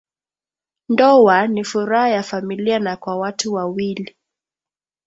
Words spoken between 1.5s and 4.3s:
furaha ya familia na kwa watu wa wili